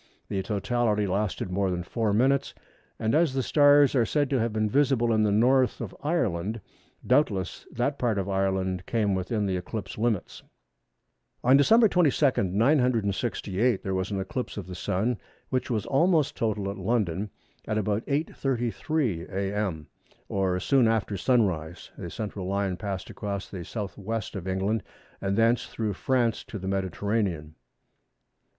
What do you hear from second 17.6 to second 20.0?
at about 8h. 33m. a.m.,